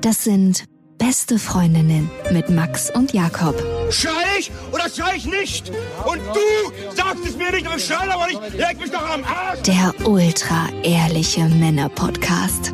[0.00, 0.66] Das sind
[0.96, 3.56] beste Freundinnen mit Max und Jakob.
[3.90, 5.70] Schrei ich oder schrei ich nicht?
[6.06, 8.40] Und du sagst es mir nicht, aber ich schrei aber nicht.
[8.54, 9.62] Leg mich doch am Arsch.
[9.62, 12.72] Der ultra ehrliche Männer-Podcast.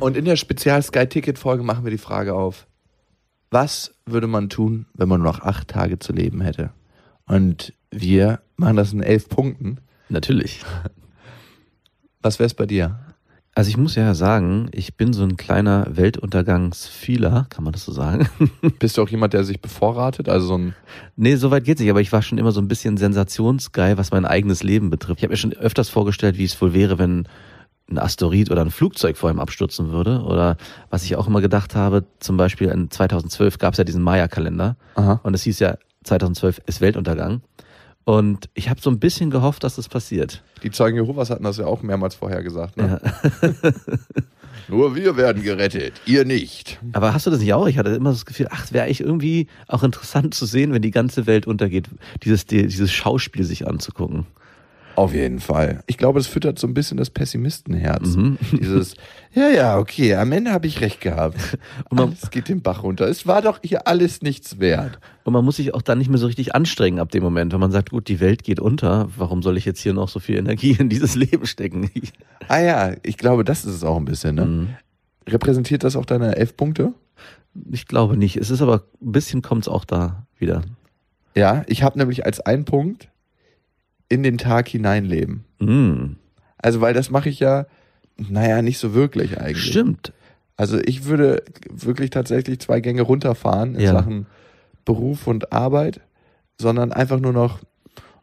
[0.00, 2.66] Und in der Spezial-Sky-Ticket-Folge machen wir die Frage auf,
[3.50, 6.70] was würde man tun, wenn man nur noch acht Tage zu leben hätte?
[7.26, 9.78] Und wir machen das in elf Punkten.
[10.08, 10.62] Natürlich.
[12.22, 12.98] Was wäre es bei dir?
[13.54, 17.92] Also ich muss ja sagen, ich bin so ein kleiner Weltuntergangsfieler, kann man das so
[17.92, 18.28] sagen?
[18.78, 20.28] Bist du auch jemand, der sich bevorratet?
[20.28, 20.74] Also so ein
[21.16, 24.10] nee, so weit geht's nicht, aber ich war schon immer so ein bisschen sensationsgeil, was
[24.10, 25.20] mein eigenes Leben betrifft.
[25.20, 27.26] Ich habe mir schon öfters vorgestellt, wie es wohl wäre, wenn
[27.90, 30.22] ein Asteroid oder ein Flugzeug vor ihm abstürzen würde.
[30.22, 30.56] Oder
[30.90, 34.76] was ich auch immer gedacht habe, zum Beispiel in 2012 gab es ja diesen Maya-Kalender.
[35.22, 37.42] Und es hieß ja, 2012 ist Weltuntergang.
[38.04, 40.44] Und ich habe so ein bisschen gehofft, dass das passiert.
[40.62, 42.76] Die Zeugen Jehovas hatten das ja auch mehrmals vorher gesagt.
[42.76, 43.00] Ne?
[43.02, 43.72] Ja.
[44.68, 46.78] Nur wir werden gerettet, ihr nicht.
[46.92, 47.66] Aber hast du das nicht auch?
[47.66, 50.90] Ich hatte immer das Gefühl, ach, wäre eigentlich irgendwie auch interessant zu sehen, wenn die
[50.90, 51.88] ganze Welt untergeht,
[52.22, 54.26] dieses, dieses Schauspiel sich anzugucken.
[54.96, 55.82] Auf jeden Fall.
[55.86, 58.16] Ich glaube, das füttert so ein bisschen das Pessimistenherz.
[58.52, 58.94] Dieses,
[59.34, 61.58] ja, ja, okay, am Ende habe ich recht gehabt.
[61.90, 63.06] Und man- alles geht den Bach runter.
[63.06, 64.98] Es war doch hier alles nichts wert.
[65.24, 67.60] Und man muss sich auch dann nicht mehr so richtig anstrengen ab dem Moment, wenn
[67.60, 70.36] man sagt, gut, die Welt geht unter, warum soll ich jetzt hier noch so viel
[70.38, 71.90] Energie in dieses Leben stecken?
[72.48, 74.34] Ah ja, ich glaube, das ist es auch ein bisschen.
[74.36, 74.44] Ne?
[74.46, 74.68] Mhm.
[75.28, 76.94] Repräsentiert das auch deine elf Punkte?
[77.70, 78.36] Ich glaube nicht.
[78.36, 80.62] Es ist aber ein bisschen kommt's auch da wieder.
[81.34, 83.08] Ja, ich habe nämlich als einen Punkt
[84.08, 85.44] in den Tag hineinleben.
[85.58, 86.16] Mm,
[86.58, 87.66] Also, weil das mache ich ja,
[88.16, 89.64] naja, nicht so wirklich eigentlich.
[89.64, 90.12] stimmt.
[90.56, 93.92] Also ich würde wirklich tatsächlich zwei Gänge runterfahren in Ja.
[93.92, 94.26] Sachen
[94.86, 96.00] Beruf und Arbeit,
[96.58, 97.60] sondern einfach nur noch,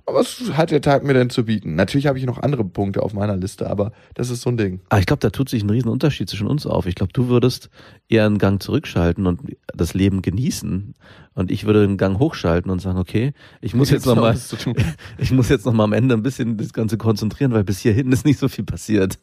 [0.05, 1.75] was hat der Tag mir denn zu bieten?
[1.75, 4.81] Natürlich habe ich noch andere Punkte auf meiner Liste, aber das ist so ein Ding.
[4.89, 6.85] Aber ich glaube, da tut sich ein riesen Unterschied zwischen uns auf.
[6.85, 7.69] Ich glaube, du würdest
[8.09, 9.41] eher einen Gang zurückschalten und
[9.73, 10.93] das Leben genießen.
[11.35, 14.37] Und ich würde einen Gang hochschalten und sagen, okay, ich muss jetzt noch nochmal,
[15.17, 18.11] ich muss jetzt noch mal am Ende ein bisschen das Ganze konzentrieren, weil bis hierhin
[18.11, 19.19] ist nicht so viel passiert.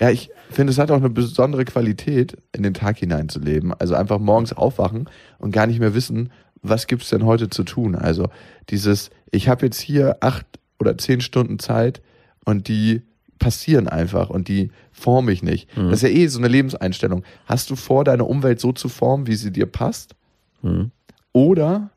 [0.00, 3.74] Ja, ich finde, es hat auch eine besondere Qualität, in den Tag hineinzuleben.
[3.74, 6.30] Also einfach morgens aufwachen und gar nicht mehr wissen,
[6.62, 7.94] was gibt's denn heute zu tun.
[7.94, 8.28] Also
[8.68, 10.46] dieses, ich habe jetzt hier acht
[10.78, 12.00] oder zehn Stunden Zeit
[12.44, 13.02] und die
[13.38, 15.74] passieren einfach und die forme ich nicht.
[15.76, 15.90] Mhm.
[15.90, 17.24] Das ist ja eh so eine Lebenseinstellung.
[17.46, 20.14] Hast du vor, deine Umwelt so zu formen, wie sie dir passt?
[20.62, 20.90] Hm.
[21.32, 21.90] Oder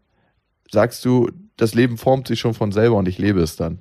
[0.71, 3.79] sagst du, das Leben formt sich schon von selber und ich lebe es dann?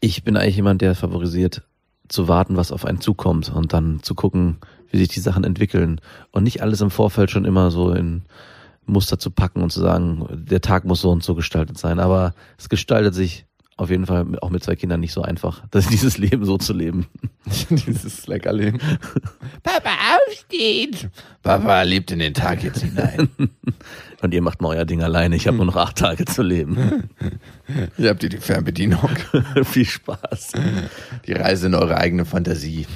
[0.00, 1.62] Ich bin eigentlich jemand, der favorisiert,
[2.08, 4.58] zu warten, was auf einen zukommt und dann zu gucken,
[4.90, 6.00] wie sich die Sachen entwickeln
[6.30, 8.22] und nicht alles im Vorfeld schon immer so in
[8.86, 11.98] Muster zu packen und zu sagen, der Tag muss so und so gestaltet sein.
[12.00, 13.46] Aber es gestaltet sich
[13.76, 16.72] auf jeden Fall auch mit zwei Kindern nicht so einfach, dass dieses Leben so zu
[16.72, 17.06] leben.
[17.70, 18.80] Dieses Leckerleben.
[19.62, 21.10] Papa, aufstehen!
[21.42, 23.28] Papa lebt in den Tag jetzt hinein.
[24.22, 25.36] Und ihr macht mal euer Ding alleine.
[25.36, 27.10] Ich habe nur noch acht Tage zu leben.
[27.98, 29.10] Hier habt ihr die Fernbedienung.
[29.64, 30.52] Viel Spaß.
[31.26, 32.86] Die Reise in eure eigene Fantasie.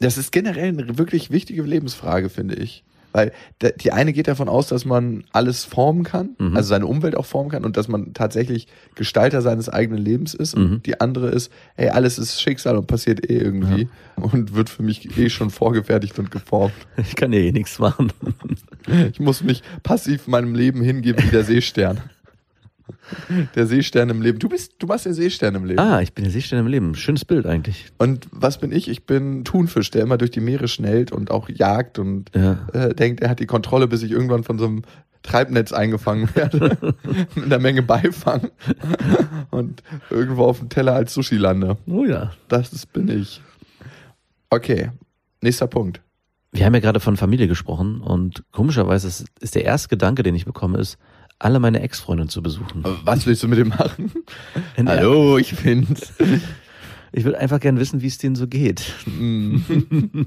[0.00, 2.82] Das ist generell eine wirklich wichtige Lebensfrage, finde ich.
[3.14, 3.32] Weil
[3.80, 6.56] die eine geht davon aus, dass man alles formen kann, Mhm.
[6.56, 8.66] also seine Umwelt auch formen kann und dass man tatsächlich
[8.96, 10.56] Gestalter seines eigenen Lebens ist.
[10.58, 10.64] Mhm.
[10.64, 14.82] Und die andere ist, hey, alles ist Schicksal und passiert eh irgendwie und wird für
[14.82, 16.74] mich eh schon vorgefertigt und geformt.
[16.96, 18.12] Ich kann ja eh nichts machen.
[19.12, 22.00] Ich muss mich passiv meinem Leben hingeben wie der Seestern.
[23.54, 24.38] Der Seestern im Leben.
[24.38, 25.78] Du bist, du warst der Seestern im Leben.
[25.78, 26.94] Ah, ich bin der Seestern im Leben.
[26.94, 27.86] Schönes Bild eigentlich.
[27.98, 28.88] Und was bin ich?
[28.88, 32.66] Ich bin Thunfisch, der immer durch die Meere schnellt und auch jagt und Ja.
[32.72, 34.82] äh, denkt, er hat die Kontrolle, bis ich irgendwann von so einem
[35.22, 36.76] Treibnetz eingefangen werde.
[37.34, 38.50] mit einer Menge Beifang.
[39.50, 41.78] und irgendwo auf dem Teller als Sushi lande.
[41.86, 42.32] Oh ja.
[42.48, 43.40] Das ist, bin ich.
[44.50, 44.90] Okay,
[45.40, 46.00] nächster Punkt.
[46.52, 50.36] Wir haben ja gerade von Familie gesprochen und komischerweise ist, ist der erste Gedanke, den
[50.36, 50.98] ich bekomme, ist,
[51.38, 52.84] alle meine Ex-Freundinnen zu besuchen.
[53.04, 54.12] Was willst du mit dem machen?
[54.86, 56.12] Hallo, ich bin's.
[57.12, 58.92] Ich würde einfach gern wissen, wie es denen so geht.
[59.06, 60.26] und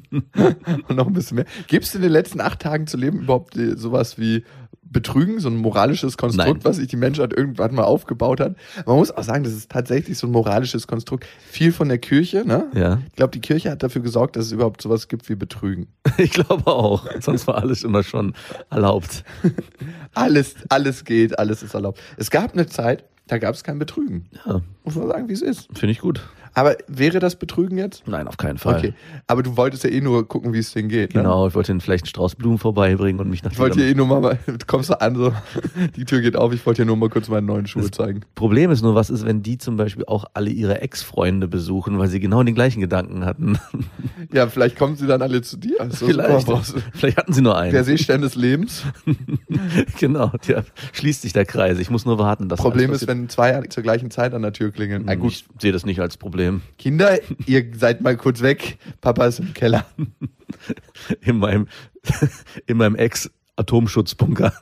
[0.89, 1.45] noch ein bisschen mehr.
[1.67, 4.45] Gibt es in den letzten acht Tagen zu leben überhaupt äh, sowas wie
[4.89, 6.59] Betrügen, so ein moralisches Konstrukt, Nein.
[6.63, 8.55] was sich die Menschheit irgendwann mal aufgebaut hat?
[8.85, 11.25] Man muss auch sagen, das ist tatsächlich so ein moralisches Konstrukt.
[11.49, 12.67] Viel von der Kirche, ne?
[12.73, 15.87] Ja, Ich glaube, die Kirche hat dafür gesorgt, dass es überhaupt sowas gibt wie Betrügen.
[16.17, 17.05] ich glaube auch.
[17.19, 18.33] Sonst war alles immer schon
[18.69, 19.23] erlaubt.
[20.13, 21.99] Alles, alles geht, alles ist erlaubt.
[22.17, 24.25] Es gab eine Zeit, da gab es kein Betrügen.
[24.45, 25.67] Ja, Muss man sagen, wie es ist.
[25.77, 26.21] finde ich gut.
[26.57, 28.01] Aber wäre das Betrügen jetzt?
[28.07, 28.79] Nein, auf keinen Fall.
[28.79, 28.93] Okay.
[29.27, 31.13] Aber du wolltest ja eh nur gucken, wie es denen geht.
[31.13, 31.21] Ne?
[31.21, 33.91] Genau, ich wollte ihnen vielleicht einen Strauß Blumen vorbeibringen und mich nach Ich wollte hier
[33.91, 35.31] eh nur mal, du kommst du an, so,
[35.95, 38.21] die Tür geht auf, ich wollte hier nur mal kurz meine neuen Schuhe zeigen.
[38.33, 42.07] Problem ist nur, was ist, wenn die zum Beispiel auch alle ihre Ex-Freunde besuchen, weil
[42.07, 43.59] sie genau den gleichen Gedanken hatten.
[44.33, 45.77] Ja, vielleicht kommen sie dann alle zu dir.
[45.89, 46.47] So, Vielleicht.
[46.93, 47.71] Vielleicht hatten sie nur einen.
[47.71, 48.83] Der Seestern des Lebens.
[49.99, 51.79] genau, der schließt sich der Kreis.
[51.79, 54.71] Ich muss nur warten, dass Problem ist, wenn zwei zur gleichen Zeit an der Tür
[54.71, 55.03] klingeln.
[55.05, 56.46] Na gut, Ich sehe das nicht als Problem.
[56.77, 58.77] Kinder, ihr seid mal kurz weg.
[59.01, 59.85] Papa ist im Keller.
[61.21, 61.67] In meinem,
[62.67, 64.53] in meinem Ex-Atomschutzbunker.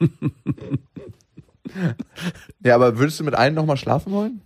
[2.63, 4.41] Ja, aber würdest du mit einem nochmal schlafen wollen?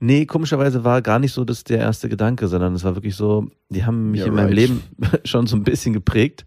[0.00, 3.48] Nee, komischerweise war gar nicht so das der erste Gedanke, sondern es war wirklich so,
[3.68, 4.54] die haben mich Ja, in meinem right.
[4.56, 4.82] Leben
[5.24, 6.46] schon so ein bisschen geprägt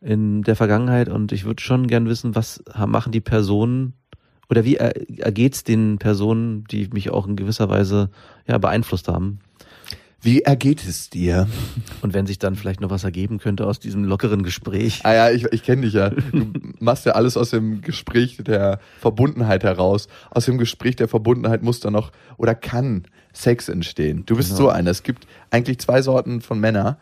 [0.00, 3.94] in der Vergangenheit und ich würde schon gern wissen, was machen die Personen
[4.48, 8.10] oder wie er- ergeht's den Personen, die mich auch in gewisser Weise
[8.46, 9.40] ja beeinflusst haben.
[10.22, 11.46] Wie ergeht es dir?
[12.02, 15.00] Und wenn sich dann vielleicht noch was ergeben könnte aus diesem lockeren Gespräch.
[15.04, 16.10] Ah ja, ich, ich kenne dich ja.
[16.10, 16.50] Du
[16.80, 20.08] machst ja alles aus dem Gespräch der Verbundenheit heraus.
[20.30, 24.24] Aus dem Gespräch der Verbundenheit muss dann noch oder kann Sex entstehen.
[24.26, 24.62] Du bist Genau.
[24.62, 24.90] so einer.
[24.90, 26.98] Es gibt eigentlich zwei Sorten von Männer.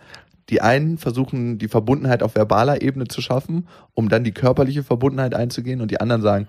[0.50, 5.34] Die einen versuchen, die Verbundenheit auf verbaler Ebene zu schaffen, um dann die körperliche Verbundenheit
[5.34, 5.80] einzugehen.
[5.80, 6.48] Und die anderen sagen,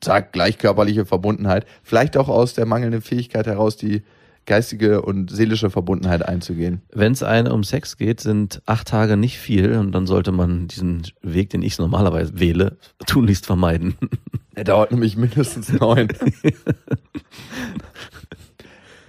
[0.00, 1.66] zack, gleich körperliche Verbundenheit.
[1.82, 4.02] Vielleicht auch aus der mangelnden Fähigkeit heraus, die
[4.46, 6.82] geistige und seelische Verbundenheit einzugehen.
[6.92, 10.68] Wenn es eine um Sex geht, sind acht Tage nicht viel und dann sollte man
[10.68, 13.96] diesen Weg, den ich normalerweise wähle, tunlichst vermeiden.
[14.54, 16.08] Er dauert nämlich mindestens neun.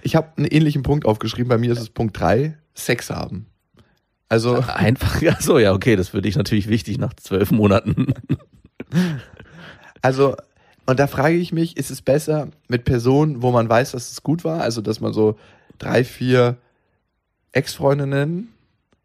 [0.02, 1.50] ich habe einen ähnlichen Punkt aufgeschrieben.
[1.50, 3.44] Bei mir ist es Punkt drei: Sex haben.
[4.30, 8.14] Also, Einfach, ja, so, ja, okay, das würde ich natürlich wichtig nach zwölf Monaten.
[10.00, 10.34] also,
[10.86, 14.22] und da frage ich mich, ist es besser mit Personen, wo man weiß, dass es
[14.22, 14.60] gut war?
[14.60, 15.36] Also, dass man so
[15.78, 16.56] drei, vier
[17.52, 18.48] Ex-Freundinnen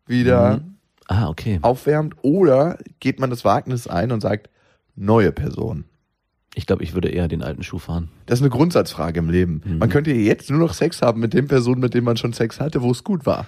[0.05, 0.75] wieder Mhm.
[1.07, 1.59] Ah, okay.
[1.61, 2.15] aufwärmt?
[2.21, 4.49] Oder geht man das Wagnis ein und sagt,
[4.95, 5.85] neue Person?
[6.55, 8.09] Ich glaube, ich würde eher den alten Schuh fahren.
[8.25, 9.61] Das ist eine Grundsatzfrage im Leben.
[9.63, 9.77] Mhm.
[9.77, 12.59] Man könnte jetzt nur noch Sex haben mit den Personen, mit denen man schon Sex
[12.59, 13.47] hatte, wo es gut war.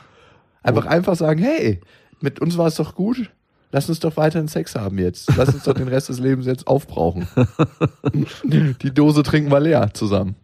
[0.64, 1.82] Einfach einfach sagen, hey,
[2.20, 3.32] mit uns war es doch gut.
[3.72, 5.34] Lass uns doch weiterhin Sex haben jetzt.
[5.38, 7.28] Lass uns doch den Rest des Lebens jetzt aufbrauchen.
[8.44, 10.36] Die Dose trinken wir leer zusammen.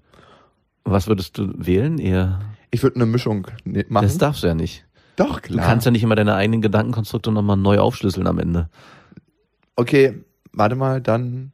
[0.85, 1.97] Was würdest du wählen?
[1.99, 2.39] Eher.
[2.71, 4.05] Ich würde eine Mischung ne- machen.
[4.05, 4.85] Das darfst du ja nicht.
[5.17, 5.65] doch, Du klar.
[5.65, 8.69] kannst ja nicht immer deine eigenen Gedankenkonstrukte nochmal neu aufschlüsseln am Ende.
[9.75, 10.23] okay,
[10.53, 11.51] warte mal, dann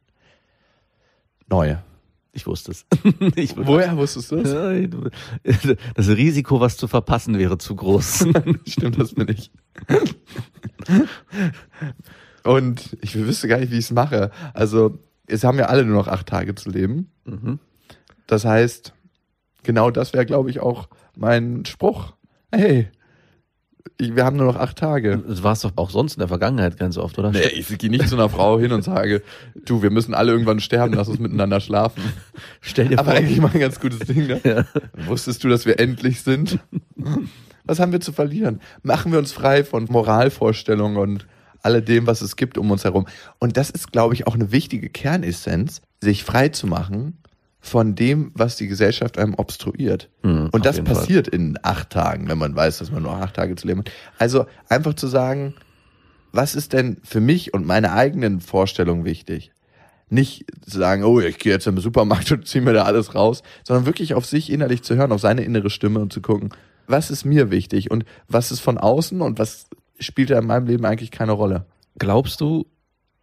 [1.48, 1.82] neue.
[2.36, 2.84] Ich wusste es.
[3.36, 5.10] ich Woher wusstest du du-
[5.94, 8.26] Das Risiko, was zu verpassen, wäre zu groß.
[8.66, 9.52] Stimmt, das bin ich.
[12.42, 14.30] Und ich wüsste gar nicht, wie ich es mache.
[14.52, 17.10] Also, es haben ja alle nur noch acht Tage zu leben.
[17.24, 17.58] Mhm.
[18.26, 18.92] Das heißt,
[19.62, 22.14] genau das wäre, glaube ich, auch mein Spruch.
[22.52, 22.88] Hey,
[23.98, 25.22] wir haben nur noch acht Tage.
[25.26, 27.30] Das war es doch auch sonst in der Vergangenheit ganz oft, oder?
[27.30, 29.22] Nee, ich gehe nicht zu einer Frau hin und sage,
[29.64, 32.02] du, wir müssen alle irgendwann sterben, lass uns miteinander schlafen.
[32.60, 34.40] Stell dir Aber vor, eigentlich mal ein ganz gutes Ding, ne?
[34.42, 34.64] Ja.
[35.06, 36.58] Wusstest du, dass wir endlich sind?
[37.64, 38.60] Was haben wir zu verlieren?
[38.82, 41.26] Machen wir uns frei von Moralvorstellungen und
[41.62, 43.06] alledem, was es gibt um uns herum.
[43.38, 47.18] Und das ist, glaube ich, auch eine wichtige Kernessenz, sich frei zu machen
[47.64, 50.10] von dem, was die Gesellschaft einem obstruiert.
[50.22, 50.96] Mhm, und das jeden Fall.
[50.96, 53.90] passiert in acht Tagen, wenn man weiß, dass man nur acht Tage zu leben hat.
[54.18, 55.54] Also einfach zu sagen,
[56.30, 59.50] was ist denn für mich und meine eigenen Vorstellungen wichtig?
[60.10, 63.42] Nicht zu sagen, oh, ich gehe jetzt im Supermarkt und ziehe mir da alles raus,
[63.66, 66.50] sondern wirklich auf sich innerlich zu hören, auf seine innere Stimme und zu gucken,
[66.86, 70.66] was ist mir wichtig und was ist von außen und was spielt da in meinem
[70.66, 71.64] Leben eigentlich keine Rolle.
[71.98, 72.66] glaubst du,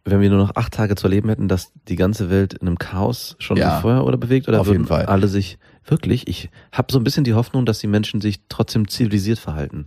[0.04, 2.78] wenn wir nur noch acht Tage zu leben hätten, dass die ganze Welt in einem
[2.78, 3.80] Chaos schon Ja.
[3.80, 4.48] vorher oder bewegt?
[4.48, 5.06] Oder Auf würden jeden Fall.
[5.06, 6.26] alle sich wirklich?
[6.28, 9.86] Ich habe so ein bisschen die Hoffnung, dass die Menschen sich trotzdem zivilisiert verhalten.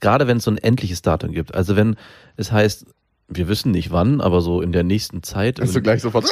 [0.00, 1.54] Gerade wenn es so ein endliches Datum gibt.
[1.54, 1.94] Also wenn
[2.36, 2.86] es heißt,
[3.28, 5.60] wir wissen nicht wann, aber so in der nächsten Zeit.
[5.60, 6.26] Hast du gleich sofort,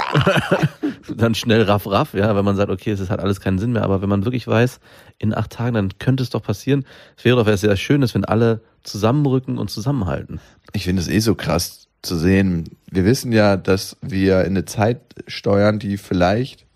[1.17, 3.85] dann schnell raff raff, ja, wenn man sagt, okay, es hat alles keinen Sinn mehr,
[3.85, 4.81] aber wenn man wirklich weiß,
[5.19, 6.85] in acht Tagen, dann könnte es doch passieren.
[7.17, 10.41] Es wäre doch was sehr Schönes, wenn alle zusammenrücken und zusammenhalten.
[10.73, 12.65] Ich finde es eh so krass zu sehen.
[12.90, 16.66] Wir wissen ja, dass wir in eine Zeit steuern, die vielleicht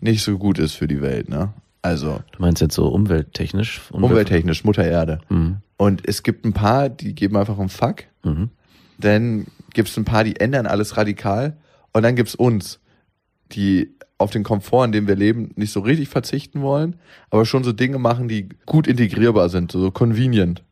[0.00, 1.52] nicht so gut ist für die Welt, ne?
[1.82, 3.80] Also Du meinst jetzt so umwelttechnisch?
[3.90, 5.20] Umwelt- umwelttechnisch, Mutter Erde.
[5.28, 5.58] Mhm.
[5.76, 8.04] Und es gibt ein paar, die geben einfach einen Fuck.
[8.22, 8.50] Mhm.
[8.98, 11.56] Dann gibt es ein paar, die ändern alles radikal.
[11.92, 12.80] Und dann gibt's uns,
[13.52, 16.96] die auf den Komfort, in dem wir leben, nicht so richtig verzichten wollen,
[17.30, 20.62] aber schon so Dinge machen, die gut integrierbar sind, so convenient.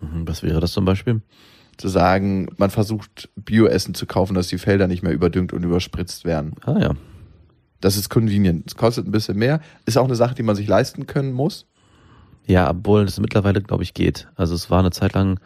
[0.00, 0.26] Mhm.
[0.26, 1.20] Was wäre das zum Beispiel?
[1.76, 6.24] Zu sagen, man versucht Bioessen zu kaufen, dass die Felder nicht mehr überdüngt und überspritzt
[6.24, 6.54] werden.
[6.64, 6.94] Ah ja.
[7.80, 8.64] Das ist convenient.
[8.66, 9.60] Es kostet ein bisschen mehr.
[9.84, 11.66] Ist auch eine Sache, die man sich leisten können muss.
[12.46, 14.28] Ja, obwohl es mittlerweile, glaube ich, geht.
[14.36, 15.40] Also es war eine Zeit lang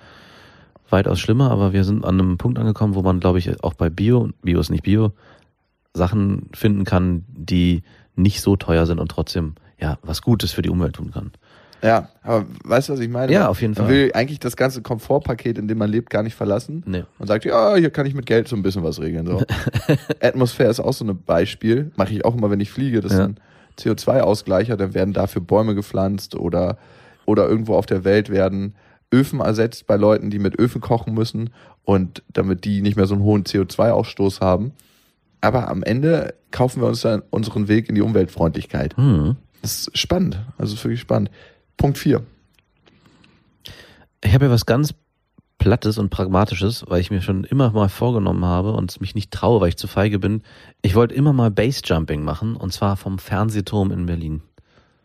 [0.91, 3.91] weitaus schlimmer, aber wir sind an einem Punkt angekommen, wo man, glaube ich, auch bei
[3.91, 5.13] Bio, Bio ist nicht Bio,
[5.95, 7.83] Sachen finden kann, die
[8.17, 11.33] nicht so teuer sind und trotzdem ja was Gutes für die Umwelt tun kann.
[11.83, 13.33] Ja, aber weißt du, was ich meine?
[13.33, 13.95] Ja, auf jeden man Fall.
[13.95, 16.83] will eigentlich das ganze Komfortpaket, in dem man lebt, gar nicht verlassen.
[16.87, 17.05] Nee.
[17.19, 19.27] Und sagt, ja, hier kann ich mit Geld so ein bisschen was regeln.
[19.27, 19.43] So.
[20.21, 21.91] Atmosphäre ist auch so ein Beispiel.
[21.97, 23.01] Mache ich auch immer, wenn ich fliege.
[23.01, 23.19] Das Ja.
[23.21, 23.37] ist ein
[23.79, 24.77] CO2-Ausgleicher.
[24.77, 26.77] Dann werden dafür Bäume gepflanzt oder,
[27.27, 28.75] oder irgendwo auf der Welt werden
[29.13, 31.51] Öfen ersetzt bei Leuten, die mit Öfen kochen müssen
[31.85, 34.73] und damit die nicht mehr so einen hohen CO2-Ausstoß haben.
[35.41, 38.97] Aber am Ende kaufen wir uns dann unseren Weg in die Umweltfreundlichkeit.
[38.97, 39.37] Hm.
[39.63, 40.39] Das ist spannend.
[40.59, 41.31] Also ist wirklich spannend.
[41.81, 42.23] Punkt 4.
[44.23, 44.93] Ich habe ja was ganz
[45.57, 49.31] Plattes und Pragmatisches, weil ich mir schon immer mal vorgenommen habe und es mich nicht
[49.31, 50.43] traue, weil ich zu feige bin.
[50.83, 54.43] Ich wollte immer mal Basejumping machen und zwar vom Fernsehturm in Berlin.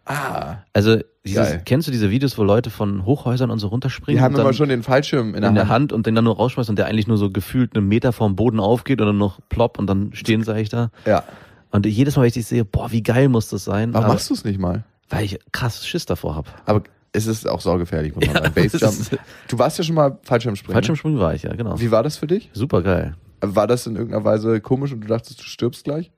[0.03, 0.57] Ah.
[0.73, 4.19] Also dieses, kennst du diese Videos, wo Leute von Hochhäusern und so runterspringen?
[4.19, 5.71] Die haben immer schon den Fallschirm in der, in der Hand.
[5.71, 8.35] Hand und den dann nur rausschmeißen und der eigentlich nur so gefühlt einen Meter vom
[8.35, 10.91] Boden aufgeht und dann noch plopp und dann stehen sie eigentlich da.
[11.05, 11.23] Ja.
[11.71, 13.93] Und jedes Mal, wenn ich das sehe, boah, wie geil muss das sein.
[13.93, 14.83] Warum aber, machst du es nicht mal?
[15.15, 16.49] Weil ich krass Schiss davor habe.
[16.65, 18.53] Aber es ist auch saugefährlich, muss man Ja, sagen.
[18.55, 19.19] Basejump.
[19.47, 20.73] Du warst ja schon mal Fallschirmspringen.
[20.73, 21.73] Fallschirmspringen war ich, ja, genau.
[21.73, 21.79] Ne?
[21.81, 22.49] Wie war das für dich?
[22.53, 23.15] Super geil.
[23.41, 26.11] War das in irgendeiner Weise komisch und du dachtest, du stirbst gleich?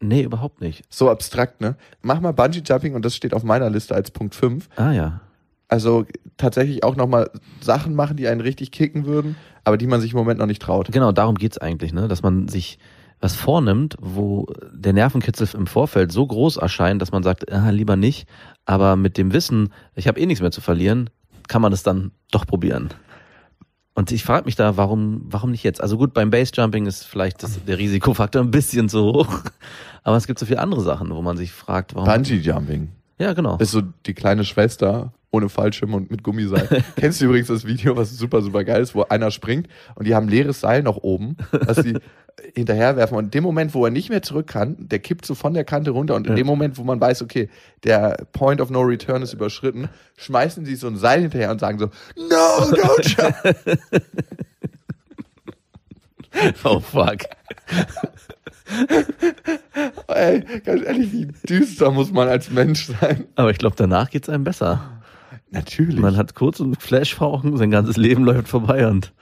[0.00, 0.84] Nee, überhaupt nicht.
[0.90, 1.76] So abstrakt, ne?
[2.02, 4.68] Mach mal Bungee Jumping und das steht auf meiner Liste als Punkt 5.
[4.76, 5.20] Ah ja.
[5.66, 6.06] Also
[6.36, 7.30] tatsächlich auch nochmal
[7.60, 10.62] Sachen machen, die einen richtig kicken würden, aber die man sich im Moment noch nicht
[10.62, 10.90] traut.
[10.92, 12.06] Genau, darum geht's eigentlich, ne?
[12.08, 12.78] Dass man sich
[13.20, 17.96] was vornimmt, wo der Nervenkitzel im Vorfeld so groß erscheint, dass man sagt, ah, lieber
[17.96, 18.28] nicht.
[18.64, 21.10] Aber mit dem Wissen, ich habe eh nichts mehr zu verlieren,
[21.48, 22.90] kann man es dann doch probieren.
[23.94, 25.80] Und ich frage mich da, warum, warum nicht jetzt?
[25.80, 29.40] Also gut, beim Basejumping ist vielleicht das, der Risikofaktor ein bisschen zu hoch.
[30.04, 32.08] Aber es gibt so viele andere Sachen, wo man sich fragt, warum.
[32.08, 32.90] Bungee Jumping.
[33.18, 33.56] Ja, genau.
[33.58, 36.82] ist so die kleine Schwester ohne Fallschirm und mit Gummiseil.
[36.96, 40.14] Kennst du übrigens das Video, was super, super geil ist, wo einer springt und die
[40.14, 41.98] haben leeres Seil noch oben, was sie
[42.54, 43.16] hinterherwerfen.
[43.18, 45.64] Und in dem Moment, wo er nicht mehr zurück kann, der kippt so von der
[45.64, 46.36] Kante runter und in Ja.
[46.36, 47.50] dem Moment, wo man weiß, okay,
[47.84, 51.78] der Point of No Return ist überschritten, schmeißen sie so ein Seil hinterher und sagen
[51.78, 53.56] so, no, don't jump.
[56.64, 57.18] Oh fuck.
[60.08, 63.26] Ey, ganz ehrlich, wie düster muss man als Mensch sein?
[63.34, 65.00] Aber ich glaube, danach geht's einem besser.
[65.50, 65.98] Natürlich.
[65.98, 69.12] Man hat kurz einen Flash vor Augen, sein ganzes Leben läuft vorbei und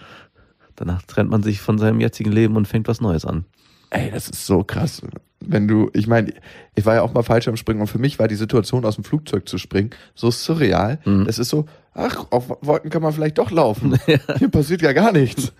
[0.74, 3.44] danach trennt man sich von seinem jetzigen Leben und fängt was Neues an.
[3.90, 5.02] Ey, das ist so krass.
[5.40, 6.32] Wenn du, ich meine,
[6.74, 9.48] ich war ja auch mal Fallschirmspringen und für mich war die Situation, aus dem Flugzeug
[9.48, 10.98] zu springen, so surreal.
[11.04, 11.24] Mhm.
[11.26, 13.98] Das ist so, ach, auf Wolken kann man vielleicht doch laufen.
[14.38, 15.52] Hier passiert ja gar nichts.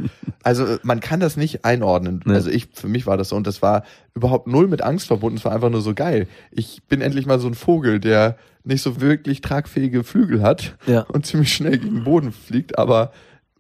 [0.43, 2.21] Also man kann das nicht einordnen.
[2.25, 2.35] Nee.
[2.35, 3.83] Also ich, für mich war das so und das war
[4.15, 5.39] überhaupt null mit Angst verbunden.
[5.39, 6.29] Es war einfach nur so geil.
[6.53, 11.03] Ich bin endlich mal so ein Vogel, der nicht so wirklich tragfähige Flügel hat Ja.
[11.03, 13.13] und ziemlich schnell gegen den Boden fliegt, aber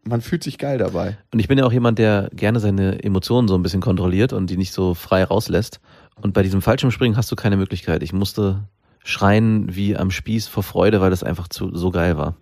[0.04, 1.16] man fühlt sich geil dabei.
[1.32, 4.48] Und ich bin ja auch jemand, der gerne seine Emotionen so ein bisschen kontrolliert und
[4.50, 5.80] die nicht so frei rauslässt.
[6.20, 8.02] Und bei diesem Fallschirmspringen hast du keine Möglichkeit.
[8.04, 8.62] Ich musste
[9.04, 12.36] schreien wie am Spieß vor Freude, weil das einfach zu, so geil war.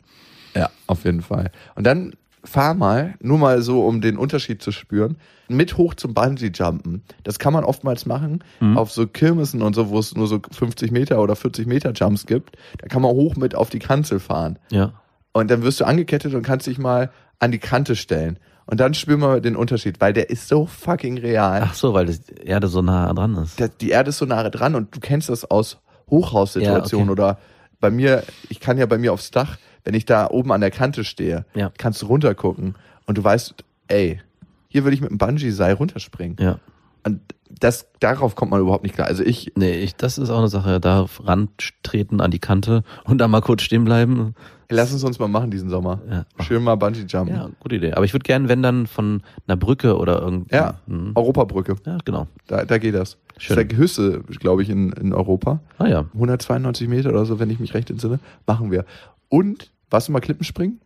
[0.54, 1.50] Ja, auf jeden Fall.
[1.74, 5.16] Und dann fahr mal, nur mal so, um den Unterschied zu spüren,
[5.48, 7.02] mit hoch zum Bungee-Jumpen.
[7.22, 8.76] Das kann man oftmals machen Mhm.
[8.76, 12.26] auf so Kirmessen und so, wo es nur so 50 Meter oder 40 Meter Jumps
[12.26, 12.56] gibt.
[12.78, 14.58] Da kann man hoch mit auf die Kanzel fahren.
[14.70, 14.92] Ja.
[15.32, 18.38] Und dann wirst du angekettet und kannst dich mal an die Kante stellen.
[18.66, 21.62] Und dann spür mal den Unterschied, weil der ist so fucking real.
[21.64, 23.58] Ach so, weil das Erde so nah dran ist.
[23.80, 25.78] Die Erde ist so nahe dran und du kennst das aus
[26.10, 27.22] Hochhaussituationen Ja, okay.
[27.22, 27.38] oder
[27.80, 30.70] bei mir, ich kann ja bei mir aufs Dach, wenn ich da oben an der
[30.70, 31.70] Kante stehe, Ja.
[31.78, 32.74] kannst du runtergucken
[33.06, 33.54] und du weißt,
[33.88, 34.20] ey,
[34.68, 36.36] hier würde ich mit dem Bungee-Seil runterspringen.
[36.40, 36.58] Ja.
[37.06, 37.20] Und
[37.60, 39.06] das, darauf kommt man überhaupt nicht klar.
[39.06, 40.80] Also ich, Nee, ich, das ist auch eine Sache.
[40.80, 44.34] Da rantreten an die Kante und dann mal kurz stehen bleiben.
[44.70, 46.00] lass uns uns mal machen diesen Sommer.
[46.10, 46.24] Ja.
[46.42, 47.34] Schön mal Bungee-Jumpen.
[47.36, 47.92] Ja, gute Idee.
[47.92, 50.54] Aber ich würde gerne, wenn dann von einer Brücke oder irgendwie.
[50.56, 51.12] Ja, Mhm.
[51.14, 52.26] Europabrücke, Ja, genau.
[52.48, 53.18] da, da geht das.
[53.36, 53.56] Schön.
[53.56, 55.60] Das ist der höchste, glaube ich, in, in Europa.
[55.78, 56.06] Ah ja.
[56.14, 58.84] 192 Meter oder so, wenn ich mich recht entsinne, machen wir.
[59.28, 60.80] Und, warst du mal Klippenspringen?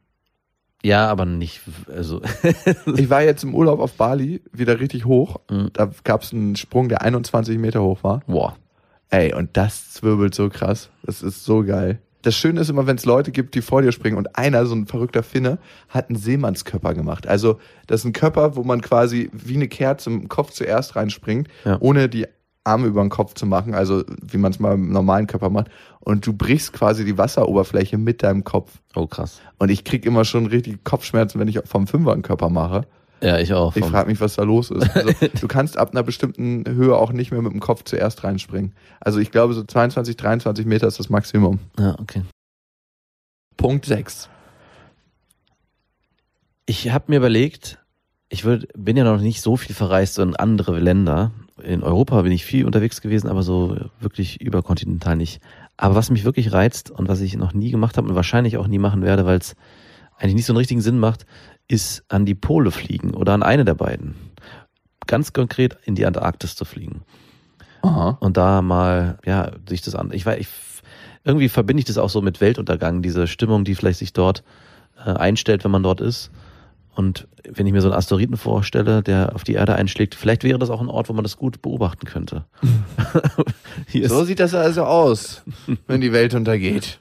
[0.85, 1.61] Ja, aber nicht,
[1.93, 2.23] also.
[2.97, 5.40] Ich war jetzt im Urlaub auf Bali, wieder richtig hoch.
[5.50, 5.71] Mhm.
[5.73, 8.21] Da gab es einen Sprung, der 21 Meter hoch war.
[8.26, 8.57] Boah.
[9.11, 10.90] Ey, und das zwirbelt so krass.
[11.02, 11.99] Das ist so geil.
[12.23, 14.75] Das Schöne ist immer, wenn es Leute gibt, die vor dir springen und einer, so
[14.75, 17.26] ein verrückter Finne, hat einen Seemannskörper gemacht.
[17.26, 21.49] Also das ist ein Körper, wo man quasi wie eine Kerze im Kopf zuerst reinspringt,
[21.64, 21.76] Ja.
[21.81, 22.26] ohne die
[22.69, 25.69] Arme über den Kopf zu machen, also wie man es mal im normalen Körper macht.
[26.01, 28.73] Und du brichst quasi die Wasseroberfläche mit deinem Kopf.
[28.95, 29.41] Oh, krass.
[29.59, 32.87] Und ich krieg immer schon richtig Kopfschmerzen, wenn ich vom Fünfer einen Körper mache.
[33.21, 33.75] Ja, ich auch.
[33.75, 34.95] Ich frage mich, was da los ist.
[34.95, 38.75] Also, du kannst ab einer bestimmten Höhe auch nicht mehr mit dem Kopf zuerst reinspringen.
[39.01, 41.59] Also ich glaube, so 22, 23 Meter ist das Maximum.
[41.79, 42.23] Ja, okay.
[43.57, 44.29] Punkt 6.
[46.67, 47.79] Ich habe mir überlegt,
[48.29, 51.33] ich würd, bin ja noch nicht so viel verreist in andere Länder.
[51.62, 55.41] In Europa bin ich viel unterwegs gewesen, aber so wirklich überkontinental nicht.
[55.77, 58.67] Aber was mich wirklich reizt und was ich noch nie gemacht habe und wahrscheinlich auch
[58.67, 59.57] nie machen werde, weil es
[60.19, 61.27] eigentlich nicht so einen richtigen Sinn macht,
[61.69, 64.15] ist an die Pole fliegen oder an eine der beiden.
[65.07, 67.03] Ganz konkret in die Antarktis zu fliegen.
[67.83, 68.19] Aha.
[68.21, 70.11] Und da mal, ja, sich das an.
[70.12, 70.49] Ich weiß, ich,
[71.25, 74.43] irgendwie verbinde ich das auch so mit Weltuntergang, diese Stimmung, die vielleicht sich dort
[75.05, 76.31] äh, einstellt, wenn man dort ist.
[76.99, 80.59] Und wenn ich mir so einen Asteroiden vorstelle, der auf die Erde einschlägt, vielleicht wäre
[80.59, 82.45] das auch ein Ort, wo man das gut beobachten könnte.
[83.87, 85.45] Hier So sieht das also aus,
[85.87, 86.99] wenn die Welt untergeht.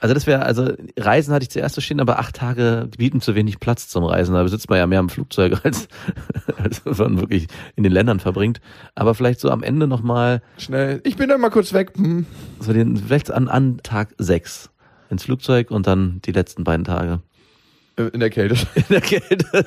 [0.00, 3.36] also das wäre, also Reisen hatte ich zuerst so stehen, aber acht Tage bieten zu
[3.36, 4.34] wenig Platz zum Reisen.
[4.34, 5.86] Da sitzt man ja mehr im Flugzeug, als,
[6.56, 8.60] als man wirklich in den Ländern verbringt.
[8.96, 11.00] Aber vielleicht so am Ende nochmal, Schnell.
[11.04, 11.92] Ich bin dann mal kurz weg.
[11.94, 12.26] Hm.
[12.58, 14.70] so den, vielleicht an, an Tag sechs
[15.08, 17.20] ins Flugzeug und dann die letzten beiden Tage
[17.96, 18.56] In der Kälte.
[18.74, 19.66] in der Kälte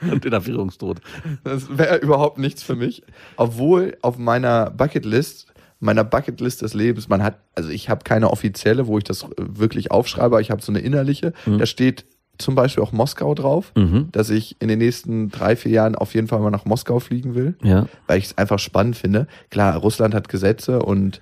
[0.00, 1.00] und in Erfrierungstod.
[1.44, 3.02] Das wäre überhaupt nichts für mich.
[3.36, 5.46] Obwohl auf meiner Bucketlist,
[5.80, 9.26] meiner Bucketlist des Lebens, man hat, also ich habe keine offizielle, wo ich das äh,
[9.38, 11.32] wirklich aufschreibe, aber ich habe so eine innerliche.
[11.46, 12.04] Da steht
[12.38, 14.08] zum Beispiel auch Moskau drauf, Mhm.
[14.12, 17.34] dass ich in den nächsten drei, vier Jahren auf jeden Fall mal nach Moskau fliegen
[17.34, 17.86] will, Ja.
[18.06, 19.26] weil ich es einfach spannend finde.
[19.50, 21.20] Klar, Russland hat Gesetze und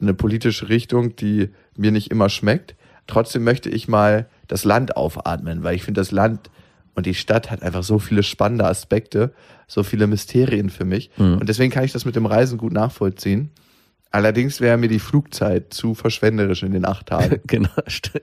[0.00, 2.76] eine politische Richtung, die mir nicht immer schmeckt.
[3.06, 6.50] Trotzdem möchte ich mal das Land aufatmen, weil ich finde, das Land
[6.94, 9.32] und die Stadt hat einfach so viele spannende Aspekte,
[9.66, 11.10] so viele Mysterien für mich.
[11.16, 11.38] Mhm.
[11.38, 13.50] Und deswegen kann ich das mit dem Reisen gut nachvollziehen.
[14.10, 17.40] Allerdings wäre mir die Flugzeit zu verschwenderisch in den acht Tagen.
[17.46, 17.70] Genau,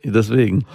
[0.03, 0.65] deswegen.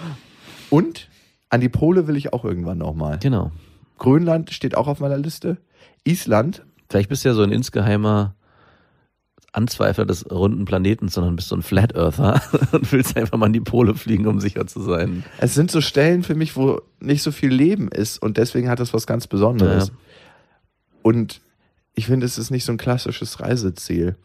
[0.69, 1.07] Und
[1.49, 3.17] an die Pole will ich auch irgendwann nochmal.
[3.19, 3.51] Genau.
[3.97, 5.57] Grönland steht auch auf meiner Liste.
[6.03, 8.35] Island, Vielleicht bist du ja so ein insgeheimer
[9.55, 13.53] Anzweifler des runden Planeten, sondern bist so ein Flat Earther und willst einfach mal an
[13.53, 15.23] die Pole fliegen, um sicher zu sein.
[15.39, 18.79] es sind so Stellen für mich, wo nicht so viel Leben ist und deswegen hat
[18.79, 19.87] es was ganz Besonderes.
[19.87, 19.93] Ja.
[21.03, 21.41] Und
[21.93, 24.15] ich finde, es ist nicht so ein klassisches Reiseziel.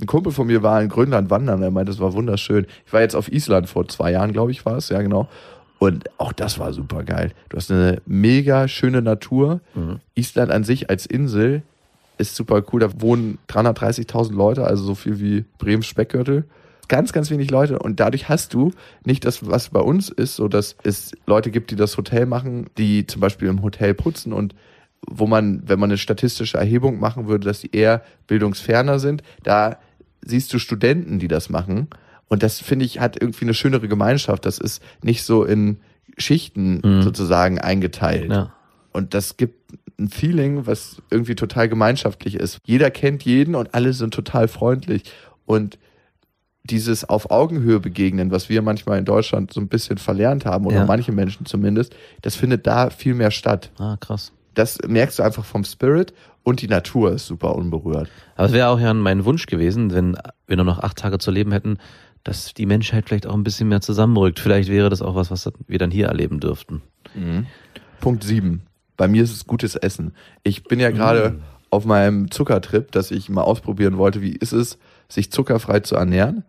[0.00, 2.66] Ein Kumpel von mir war in Grönland wandern, er meinte, es war wunderschön.
[2.86, 5.28] Ich war jetzt auf Island vor zwei Jahren, glaube ich, war es, ja genau.
[5.78, 7.32] Und auch das war super geil.
[7.48, 9.60] Du hast eine mega schöne Natur.
[10.14, 11.62] Island an sich als Insel
[12.18, 12.80] ist super cool.
[12.80, 16.44] Da wohnen 330.000 Leute, also so viel wie Brems Speckgürtel.
[16.88, 17.78] Ganz, ganz wenig Leute.
[17.78, 18.72] Und dadurch hast du
[19.04, 22.66] nicht das, was bei uns ist, so dass es Leute gibt, die das Hotel machen,
[22.78, 24.54] die zum Beispiel im Hotel putzen und
[25.06, 29.78] wo man, wenn man eine statistische Erhebung machen würde, dass die eher bildungsferner sind, da
[30.22, 31.88] siehst du Studenten, die das machen.
[32.26, 34.44] Und das finde ich hat irgendwie eine schönere Gemeinschaft.
[34.44, 35.78] Das ist nicht so in
[36.16, 37.02] Schichten Mhm.
[37.02, 38.30] sozusagen eingeteilt.
[38.32, 38.52] Ja.
[38.92, 42.58] Und das gibt ein Feeling, was irgendwie total gemeinschaftlich ist.
[42.64, 45.02] Jeder kennt jeden und alle sind total freundlich.
[45.44, 45.78] Und
[46.64, 50.76] dieses auf Augenhöhe begegnen, was wir manchmal in Deutschland so ein bisschen verlernt haben, oder
[50.76, 50.84] Ja.
[50.86, 53.70] manche Menschen zumindest, das findet da viel mehr statt.
[53.78, 54.32] Ah, krass.
[54.54, 58.10] Das merkst du einfach vom Spirit und die Natur ist super unberührt.
[58.36, 61.30] Aber es wäre auch ja mein Wunsch gewesen, wenn wir nur noch acht Tage zu
[61.30, 61.78] leben hätten,
[62.24, 64.38] dass die Menschheit vielleicht auch ein bisschen mehr zusammenrückt.
[64.40, 66.82] Vielleicht wäre das auch was, was wir dann hier erleben dürften.
[68.00, 68.62] Punkt 7.
[68.98, 70.12] Bei mir ist es gutes Essen.
[70.42, 71.36] Ich bin ja gerade
[71.70, 76.44] auf meinem Zuckertrip, dass ich mal ausprobieren wollte, wie ist es, sich zuckerfrei zu ernähren.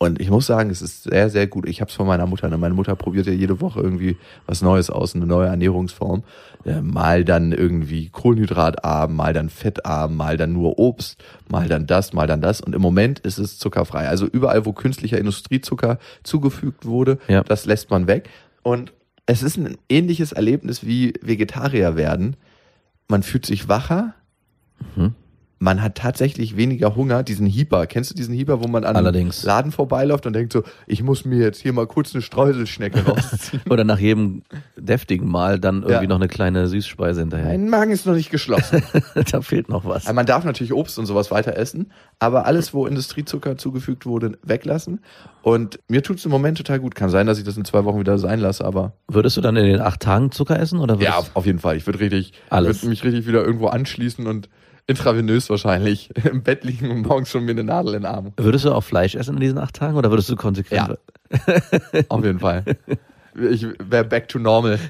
[0.00, 1.68] Und ich muss sagen, es ist sehr, sehr gut.
[1.68, 2.48] Ich habe es von meiner Mutter.
[2.48, 2.56] Ne?
[2.56, 6.22] Meine Mutter probiert ja jede Woche irgendwie was Neues aus, eine neue Ernährungsform.
[6.64, 12.12] Äh, mal dann irgendwie kohlenhydratarm, mal dann fettarm, mal dann nur Obst, mal dann das,
[12.12, 12.60] mal dann das.
[12.60, 14.06] Und im Moment ist es zuckerfrei.
[14.06, 17.42] Also überall, wo künstlicher Industriezucker zugefügt wurde, Ja.
[17.42, 18.28] das lässt man weg.
[18.62, 18.92] Und
[19.28, 22.34] es ist ein ähnliches Erlebnis wie Vegetarier werden.
[23.08, 24.14] Man fühlt sich wacher.
[24.96, 25.14] Mhm.
[25.60, 27.22] Man hat tatsächlich weniger Hunger.
[27.22, 29.40] Diesen Hieper, kennst du diesen Hieper, wo man an Allerdings.
[29.44, 33.04] einem Laden vorbeiläuft und denkt so, ich muss mir jetzt hier mal kurz eine Streuselschnecke
[33.04, 33.62] rausziehen.
[33.70, 34.42] Oder nach jedem
[34.76, 36.08] deftigen Mal dann irgendwie Ja.
[36.08, 37.46] noch eine kleine Süßspeise hinterher.
[37.48, 38.82] mein Magen ist noch nicht geschlossen.
[39.32, 40.12] da fehlt noch was.
[40.12, 41.90] Man darf natürlich Obst und sowas weiter essen,
[42.20, 45.00] aber alles, wo Industriezucker zugefügt wurde, weglassen.
[45.42, 46.94] Und mir tut es im Moment total gut.
[46.94, 49.56] Kann sein, dass ich das in zwei Wochen wieder sein lasse, aber Würdest du dann
[49.56, 50.78] in den acht Tagen Zucker essen?
[50.78, 51.76] Oder Ja, auf, auf jeden Fall.
[51.76, 52.82] Ich würde richtig, Alles.
[52.82, 54.48] würde mich richtig wieder irgendwo anschließen und
[54.88, 58.32] intravenös wahrscheinlich im Bett liegen und morgens schon mir eine Nadel in den Arm.
[58.36, 60.98] Würdest du auch Fleisch essen in diesen acht Tagen oder würdest du konsequent?
[61.30, 62.02] Ja.
[62.08, 62.64] Auf jeden Fall.
[63.50, 64.80] Ich wäre back to normal.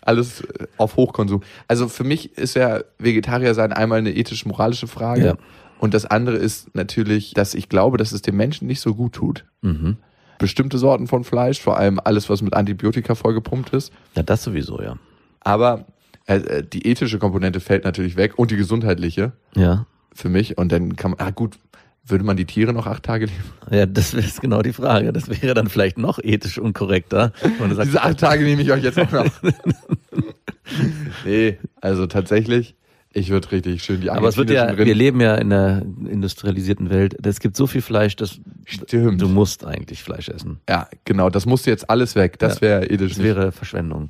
[0.00, 1.42] Alles äh, auf Hochkonsum.
[1.68, 5.26] Also für mich ist ja Vegetarier sein einmal eine ethisch-moralische Frage.
[5.26, 5.34] Ja.
[5.78, 9.12] Und das andere ist natürlich, dass ich glaube, dass es dem Menschen nicht so gut
[9.12, 9.44] tut.
[9.60, 9.96] Mhm.
[10.38, 13.92] Bestimmte Sorten von Fleisch, vor allem alles, was mit Antibiotika vollgepumpt ist.
[14.14, 14.96] Ja, das sowieso, ja.
[15.40, 15.84] Aber
[16.26, 19.86] äh, äh, die ethische Komponente fällt natürlich weg und die gesundheitliche Ja.
[20.14, 20.58] für mich.
[20.58, 21.58] Und dann kann man, ah gut,
[22.06, 23.44] Würde man die Tiere noch acht Tage leben?
[23.70, 25.12] Ja, das ist genau die Frage.
[25.12, 27.32] Das wäre dann vielleicht noch ethisch unkorrekter.
[27.74, 29.26] sagt, Diese acht Tage nehme ich euch jetzt auch noch.
[31.24, 32.74] nee, also tatsächlich,
[33.12, 35.50] ich würde richtig schön die aber es wird ja, argentinischen wir Rind- leben ja in
[35.50, 37.16] der industrialisierten Welt.
[37.26, 39.20] Es gibt so viel Fleisch, dass Stimmt.
[39.20, 40.58] du musst eigentlich Fleisch essen.
[40.68, 42.38] Ja, genau, das musste jetzt alles weg.
[42.38, 42.60] Das Ja.
[42.62, 44.08] wäre ethisch Das wäre Verschwendung.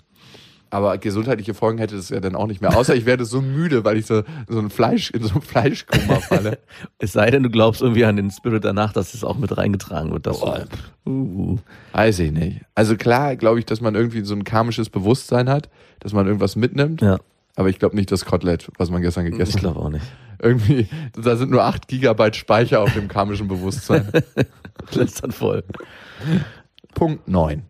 [0.72, 2.76] Aber gesundheitliche Folgen hätte es ja dann auch nicht mehr.
[2.76, 6.16] Außer ich werde so müde, weil ich so, so ein Fleisch, in so ein Fleischkoma
[6.20, 6.58] falle.
[6.98, 10.12] Es sei denn, du glaubst irgendwie an den Spirit danach, dass es auch mit reingetragen
[10.12, 10.26] wird.
[10.26, 10.64] Das Boah.
[11.06, 11.58] uh,
[11.92, 12.60] Weiß ich nicht.
[12.76, 16.54] Also klar, glaube ich, dass man irgendwie so ein karmisches Bewusstsein hat, dass man irgendwas
[16.54, 17.02] mitnimmt.
[17.02, 17.18] ja,
[17.56, 19.60] Aber ich glaube nicht das Kotelett, was man gestern ich gegessen hat.
[19.60, 20.04] glaube auch nicht.
[20.42, 20.86] Irgendwie,
[21.20, 24.08] da sind nur 8 Gigabyte Speicher auf dem karmischen Bewusstsein.
[24.86, 25.62] Das ist dann voll.
[26.94, 27.62] Punkt 9.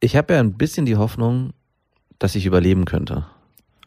[0.00, 1.50] Ich habe ja ein bisschen die Hoffnung,
[2.20, 3.26] dass ich überleben könnte.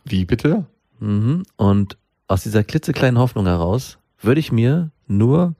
[0.03, 0.65] Wie bitte?
[0.99, 1.43] Mhm.
[1.55, 5.55] Und aus dieser klitzekleinen Hoffnung heraus würde ich mir nur, und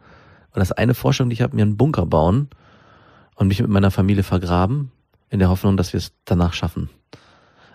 [0.55, 2.49] das ist eine Vorstellung, die ich habe, mir einen Bunker bauen
[3.36, 4.91] und mich mit meiner Familie vergraben,
[5.29, 6.89] in der Hoffnung, dass wir es danach schaffen.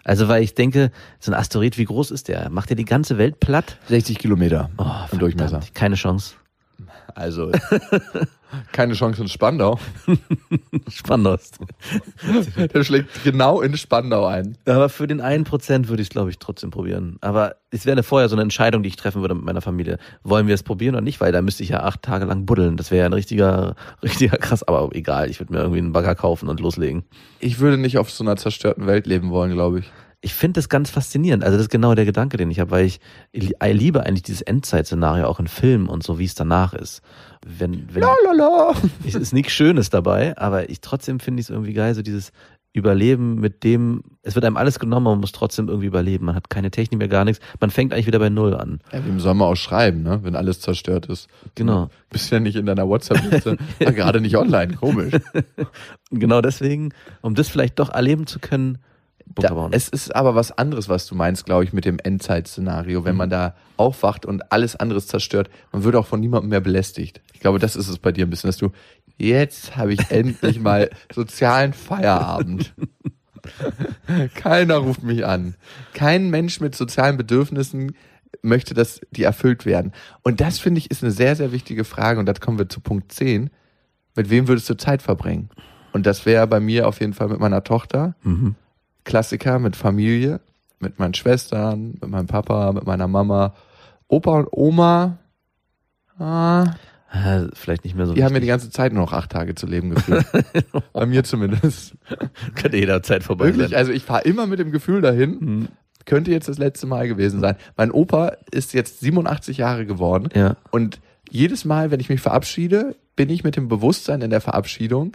[0.04, 2.50] Also, weil ich denke, so ein Asteroid, wie groß ist der?
[2.50, 3.78] Macht der die ganze Welt platt?
[3.88, 5.60] 60 Kilometer Oh, im Durchmesser.
[5.74, 6.34] Keine Chance.
[7.14, 7.50] Also,
[8.72, 9.78] keine Chance in Spandau.
[10.88, 11.50] Spannend aus.
[12.74, 14.56] Der schlägt genau in Spandau ein.
[14.66, 17.18] Aber für den einen Prozent würde ich es, glaube ich, trotzdem probieren.
[17.20, 19.98] Aber es wäre vorher so eine Entscheidung, die ich treffen würde mit meiner Familie.
[20.22, 21.20] Wollen wir es probieren oder nicht?
[21.20, 22.76] Weil da müsste ich ja acht Tage lang buddeln.
[22.76, 24.62] Das wäre ja ein richtiger, richtiger krass.
[24.62, 27.04] Aber egal, ich würde mir irgendwie einen Bagger kaufen und loslegen.
[27.40, 29.90] Ich würde nicht auf so einer zerstörten Welt leben wollen, glaube ich.
[30.20, 31.44] Ich finde das ganz faszinierend.
[31.44, 32.98] Also das ist genau der Gedanke, den ich habe, weil ich,
[33.30, 37.02] ich liebe eigentlich dieses Endzeitszenario auch in Filmen und so, wie es danach ist.
[37.46, 38.74] Wenn, wenn, Lalala.
[39.06, 42.32] es ist nichts Schönes dabei, aber ich trotzdem finde ich es irgendwie geil, so dieses
[42.74, 46.26] Überleben mit dem, es wird einem alles genommen, man muss trotzdem irgendwie überleben.
[46.26, 47.42] Man hat keine Technik mehr, gar nichts.
[47.60, 48.80] Man fängt eigentlich wieder bei Null an.
[48.92, 50.20] Ja, wem soll man auch schreiben, ne?
[50.22, 51.28] wenn alles zerstört ist?
[51.54, 51.90] Genau.
[52.10, 53.56] Bist ja nicht in deiner WhatsApp-Liste.
[53.78, 55.14] ja, gerade nicht online, komisch.
[56.10, 58.78] Genau deswegen, um das vielleicht doch erleben zu können,
[59.34, 63.04] Bunker Da, es ist aber was anderes, was du meinst, glaube ich, mit dem Endzeit-Szenario.
[63.04, 67.20] Wenn man da aufwacht und alles anderes zerstört, man wird auch von niemandem mehr belästigt.
[67.32, 68.70] Ich glaube, das ist es bei dir ein bisschen, dass du,
[69.16, 72.74] jetzt habe ich endlich mal sozialen Feierabend.
[74.34, 75.54] Keiner ruft mich an.
[75.94, 77.94] Kein Mensch mit sozialen Bedürfnissen
[78.42, 79.92] möchte, dass die erfüllt werden.
[80.22, 82.20] Und das, finde ich, ist eine sehr, sehr wichtige Frage.
[82.20, 83.50] Und da kommen wir zu Punkt 10.
[84.14, 85.50] Mit wem würdest du Zeit verbringen?
[85.92, 88.14] Und das wäre bei mir auf jeden Fall mit meiner Tochter.
[88.22, 88.54] mhm.
[89.08, 90.40] Klassiker mit Familie,
[90.80, 93.54] mit meinen Schwestern, mit meinem Papa, mit meiner Mama,
[94.06, 95.16] Opa und Oma.
[96.18, 96.74] Ah,
[97.10, 99.54] Äh, Vielleicht nicht mehr so die haben mir die ganze Zeit nur noch acht Tage
[99.54, 100.26] zu leben gefühlt.
[100.92, 101.94] Bei mir zumindest.
[102.54, 103.78] Könnte jederzeit vorbei Wirklich, sein.
[103.78, 105.68] also ich fahre immer mit dem Gefühl dahin, Mhm.
[106.04, 107.56] könnte jetzt das letzte Mal gewesen sein.
[107.78, 110.56] Mein Opa ist jetzt 87 Jahre geworden Ja.
[110.70, 115.12] und jedes Mal, wenn ich mich verabschiede, bin ich mit dem Bewusstsein in der Verabschiedung,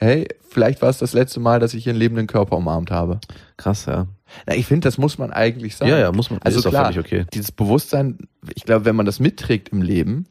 [0.00, 3.20] hey, vielleicht war es das letzte Mal, dass ich ihren lebenden Körper umarmt habe.
[3.56, 4.06] Krass, ja.
[4.46, 5.90] Na, ich finde, das muss man eigentlich sagen.
[5.90, 6.40] Ja, ja, muss man.
[6.42, 7.26] Also ist klar, okay.
[7.32, 8.18] dieses Bewusstsein,
[8.54, 10.26] ich glaube, wenn man das mitträgt im Leben,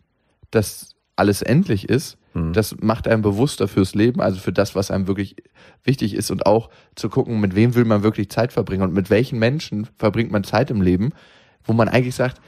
[0.51, 2.53] dass alles endlich ist, Mhm.
[2.53, 5.35] das macht einem bewusster fürs Leben, also für das, was einem wirklich
[5.83, 9.09] wichtig ist und auch zu gucken, mit wem will man wirklich Zeit verbringen und mit
[9.09, 11.11] welchen Menschen verbringt man Zeit im Leben,
[11.63, 12.39] wo man eigentlich sagt,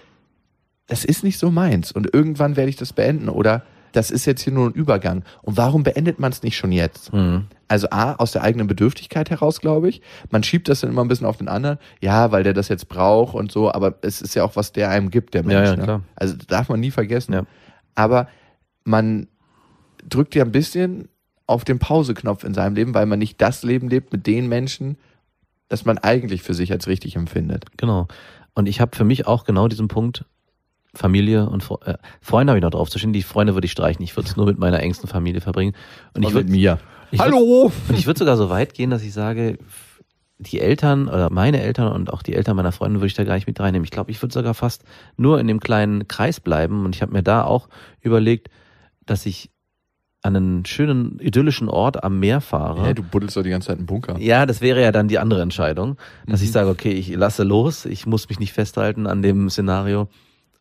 [0.87, 4.41] das ist nicht so meins und irgendwann werde ich das beenden oder das ist jetzt
[4.41, 5.23] hier nur ein Übergang.
[5.41, 7.13] Und warum beendet man es nicht schon jetzt?
[7.13, 7.45] Mhm.
[7.67, 10.01] Also A, aus der eigenen Bedürftigkeit heraus, glaube ich.
[10.29, 11.77] Man schiebt das dann immer ein bisschen auf den anderen.
[12.01, 14.89] Ja, weil der das jetzt braucht und so, aber es ist ja auch, was der
[14.89, 15.53] einem gibt, der Mensch.
[15.53, 15.83] Ja, ja, ne?
[15.83, 16.01] klar.
[16.15, 17.33] Also das darf man nie vergessen.
[17.33, 17.43] Ja.
[17.95, 18.27] Aber
[18.83, 19.27] man
[20.07, 21.07] drückt ja ein bisschen
[21.47, 24.97] auf den Pauseknopf in seinem Leben, weil man nicht das Leben lebt mit den Menschen,
[25.67, 27.65] das man eigentlich für sich als richtig empfindet.
[27.77, 28.07] Genau.
[28.53, 30.25] Und ich habe für mich auch genau diesen Punkt,
[30.93, 33.13] Familie und äh, Freunde habe ich noch drauf zu stehen.
[33.13, 34.03] Die Freunde würde ich streichen.
[34.03, 35.73] Ich würde es nur mit meiner engsten Familie verbringen.
[36.13, 36.79] Und ich Und würde mit mir.
[37.11, 37.71] ich würd- Hallo!
[37.89, 39.57] Und ich würde sogar so weit gehen, dass ich sage,
[40.37, 43.35] die Eltern oder meine Eltern und auch die Eltern meiner Freunde würde ich da gar
[43.35, 43.83] nicht mit reinnehmen.
[43.85, 44.83] Ich glaube, ich würde sogar fast
[45.15, 46.83] nur in dem kleinen Kreis bleiben.
[46.83, 47.69] Und ich habe mir da auch
[48.01, 48.49] überlegt,
[49.05, 49.49] dass ich
[50.23, 52.85] an einen schönen, idyllischen Ort am Meer fahre.
[52.85, 54.17] Hä, du buddelst doch die ganze Zeit einen Bunker.
[54.19, 56.45] Ja, das wäre ja dann die andere Entscheidung, dass Mhm.
[56.45, 60.09] ich sage, okay, ich lasse los, ich muss mich nicht festhalten an dem Szenario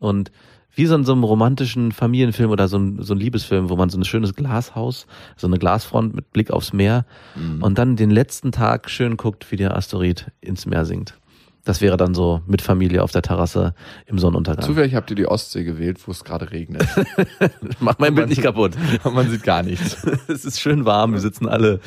[0.00, 0.32] und
[0.74, 3.90] wie so in so einem romantischen Familienfilm oder so ein, so ein Liebesfilm, wo man
[3.90, 7.62] so ein schönes Glashaus, so eine Glasfront mit Blick aufs Meer Mhm.
[7.62, 11.14] und dann den letzten Tag schön guckt, wie der Asteroid ins Meer sinkt.
[11.64, 13.74] Das wäre dann so mit Familie auf der Terrasse
[14.06, 14.64] im Sonnenuntergang.
[14.64, 16.86] Zufällig habt ihr die Ostsee gewählt, wo es gerade regnet.
[17.80, 18.72] Mach mein Bild nicht kaputt.
[19.04, 20.02] man sieht gar nichts.
[20.28, 21.80] es ist schön warm, wir sitzen alle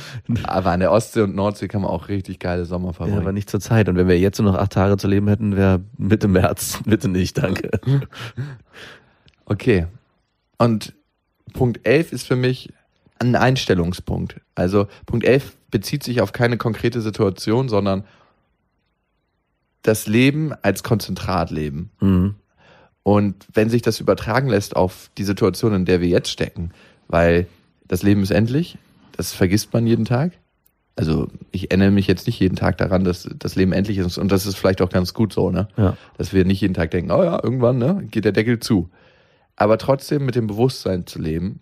[0.43, 3.19] Aber an der Ostsee und Nordsee kann man auch richtig geile Sommer Ja, verbringen.
[3.19, 3.89] aber nicht zur Zeit.
[3.89, 6.79] Und wenn wir jetzt nur noch acht Tage zu leben hätten, wäre Mitte März.
[6.85, 7.71] Bitte nicht, danke.
[9.45, 9.87] okay.
[10.57, 10.93] Und
[11.53, 12.71] Punkt 11 ist für mich
[13.19, 14.39] ein Einstellungspunkt.
[14.55, 18.03] Also Punkt 11 bezieht sich auf keine konkrete Situation, sondern
[19.83, 21.91] das Leben als Konzentratleben.
[21.99, 22.35] Mhm.
[23.03, 26.71] Und wenn sich das übertragen lässt auf die Situation, in der wir jetzt stecken,
[27.07, 27.47] weil
[27.87, 28.77] das Leben ist endlich,
[29.11, 30.31] das vergisst man jeden Tag.
[30.95, 34.31] Also ich erinnere mich jetzt nicht jeden Tag daran, dass das Leben endlich ist und
[34.31, 35.67] das ist vielleicht auch ganz gut so, ne?
[35.75, 35.97] Ja.
[36.17, 38.89] Dass wir nicht jeden Tag denken, oh ja, irgendwann, ne, geht der Deckel zu.
[39.55, 41.61] Aber trotzdem mit dem Bewusstsein zu leben.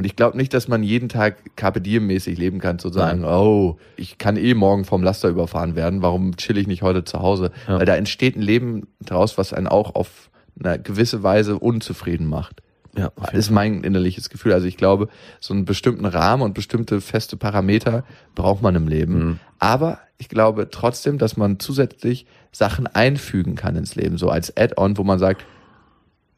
[0.00, 3.22] Und ich glaube nicht, dass man jeden Tag Carpe Diem mäßig leben kann, zu sagen,
[3.22, 7.20] oh, ich kann eh morgen vom Laster überfahren werden, warum chill ich nicht heute zu
[7.20, 7.50] Hause?
[7.68, 7.78] Ja.
[7.78, 12.62] Weil da entsteht ein Leben daraus, was einen auch auf eine gewisse Weise unzufrieden macht.
[12.96, 14.54] Ja, ist mein innerliches Gefühl.
[14.54, 15.08] Also ich glaube,
[15.38, 18.02] so einen bestimmten Rahmen und bestimmte feste Parameter
[18.34, 19.18] braucht man im Leben.
[19.18, 19.38] Mhm.
[19.58, 24.96] Aber ich glaube trotzdem, dass man zusätzlich Sachen einfügen kann ins Leben, so als Add-on,
[24.96, 25.44] wo man sagt,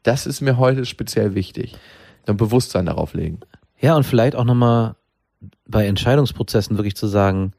[0.03, 1.77] das ist mir heute speziell wichtig.
[2.25, 3.39] Dann Bewusstsein darauf legen.
[3.79, 4.95] Ja, und vielleicht auch nochmal
[5.67, 7.53] bei Entscheidungsprozessen wirklich zu sagen,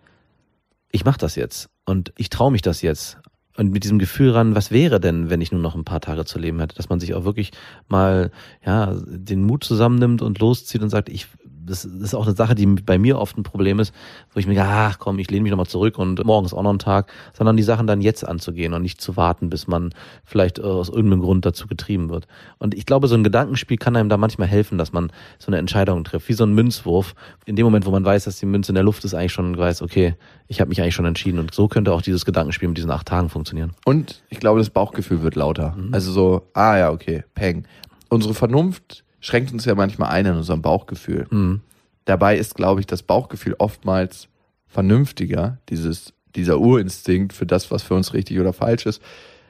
[0.90, 3.18] ich mache das jetzt und ich traue mich das jetzt.
[3.56, 6.24] Und mit diesem Gefühl ran, was wäre denn, wenn ich nur noch ein paar Tage
[6.24, 7.52] zu leben hätte, dass man sich auch wirklich
[7.86, 8.32] mal
[8.64, 11.28] ja den Mut zusammennimmt und loszieht und sagt, ich
[11.66, 13.94] das, ist auch eine Sache, die bei mir oft ein Problem ist,
[14.32, 16.62] wo ich mir denke, ach komm, ich lehne mich nochmal zurück und morgen ist auch
[16.62, 19.90] noch ein Tag, sondern die Sachen dann jetzt anzugehen und nicht zu warten, bis man
[20.24, 22.26] vielleicht äh, aus irgendeinem Grund dazu getrieben wird.
[22.58, 25.58] Und ich glaube, so ein Gedankenspiel kann einem da manchmal helfen, dass man so eine
[25.58, 27.14] Entscheidung trifft, wie so ein Münzwurf.
[27.46, 29.56] In dem Moment, wo man weiß, dass die Münze in der Luft ist, eigentlich schon
[29.56, 30.14] weiß, okay,
[30.48, 31.38] ich habe mich eigentlich schon entschieden.
[31.38, 33.72] Und so könnte auch dieses Gedankenspiel mit diesen acht Tagen funktionieren.
[33.84, 35.76] Und ich glaube, das Bauchgefühl wird lauter.
[35.92, 37.66] Also so, ah ja, okay, peng.
[38.08, 41.26] Unsere Vernunft schränkt uns ja manchmal ein in unserem Bauchgefühl.
[41.30, 41.62] Mhm.
[42.04, 44.28] Dabei ist, glaube ich, das Bauchgefühl oftmals
[44.66, 49.00] vernünftiger, dieses, dieser Urinstinkt für das, was für uns richtig oder falsch ist.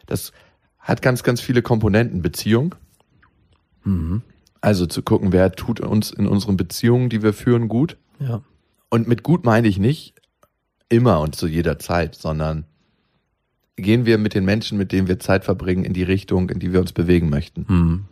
[0.07, 0.31] Das
[0.79, 2.23] hat ganz, ganz viele Komponenten.
[2.23, 2.77] Beziehung.
[3.83, 4.23] Mhm.
[4.61, 7.97] Also zu gucken, wer tut uns in unseren Beziehungen, die wir führen, gut.
[8.21, 8.43] Ja.
[8.91, 10.15] Und mit gut meine ich nicht
[10.89, 12.65] immer und zu jeder Zeit, sondern
[13.75, 16.73] gehen wir mit den Menschen, mit denen wir Zeit verbringen, in die Richtung, in die
[16.73, 17.67] wir uns bewegen möchten.
[17.69, 18.05] Mhm.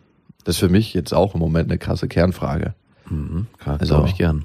[0.45, 2.75] Das ist für mich jetzt auch im Moment eine krasse Kernfrage.
[3.09, 3.47] Mhm.
[3.59, 4.45] Klar, Also- glaube ich gern.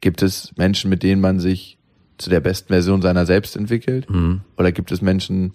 [0.00, 1.78] Gibt es Menschen, mit denen man sich
[2.16, 4.08] zu der besten Version seiner selbst entwickelt?
[4.08, 4.40] Mhm.
[4.56, 5.52] Oder gibt es Menschen,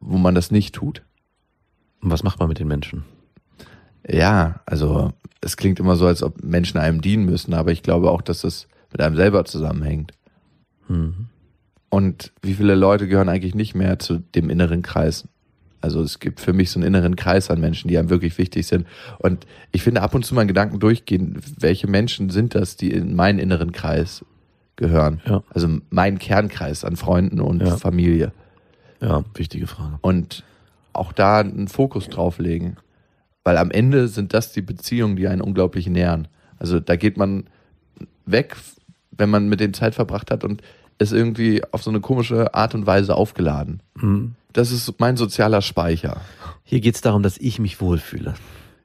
[0.00, 1.02] wo man das nicht tut?
[2.02, 3.04] Und was macht man mit den Menschen?
[4.06, 8.10] Ja, also es klingt immer so, als ob Menschen einem dienen müssen, aber ich glaube
[8.10, 10.12] auch, dass das mit einem selber zusammenhängt.
[10.88, 11.26] Mhm.
[11.88, 15.26] Und wie viele Leute gehören eigentlich nicht mehr zu dem inneren Kreis?
[15.80, 18.66] Also es gibt für mich so einen inneren Kreis an Menschen, die einem wirklich wichtig
[18.66, 18.86] sind.
[19.18, 22.90] Und ich finde ab und zu mal in Gedanken durchgehen, welche Menschen sind das, die
[22.92, 24.24] in meinen inneren Kreis
[24.76, 25.20] gehören?
[25.26, 25.42] Ja.
[25.50, 27.76] Also mein Kernkreis an Freunden und Ja.
[27.76, 28.32] Familie.
[29.00, 29.98] Ja, wichtige Frage.
[30.02, 30.44] Und
[30.92, 32.76] auch da einen Fokus drauf legen.
[33.44, 36.28] Weil am Ende sind das die Beziehungen, die einen unglaublich nähern.
[36.58, 37.44] Also da geht man
[38.26, 38.56] weg,
[39.12, 40.62] wenn man mit denen Zeit verbracht hat und
[40.98, 43.82] ist irgendwie auf so eine komische Art und Weise aufgeladen.
[43.94, 44.34] Mhm.
[44.52, 46.20] Das ist mein sozialer Speicher.
[46.64, 48.34] Hier geht es darum, dass ich mich wohlfühle.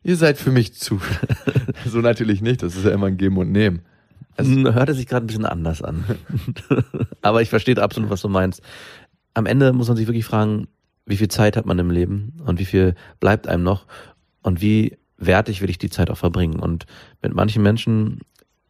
[0.04, 0.99] Ihr seid für mich zu.
[1.86, 3.82] so natürlich nicht, das ist ja immer ein Geben und Nehmen.
[4.38, 6.04] Es- Hm, Hörte sich gerade ein bisschen anders an.
[7.21, 8.62] Aber ich verstehe absolut, was du meinst.
[9.34, 10.67] Am Ende muss man sich wirklich fragen,
[11.06, 13.86] wie viel Zeit hat man im Leben und wie viel bleibt einem noch
[14.41, 16.60] und wie wertig will ich die Zeit auch verbringen.
[16.60, 16.86] Und
[17.21, 18.19] mit manchen Menschen